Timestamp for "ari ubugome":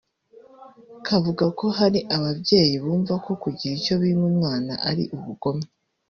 4.89-5.65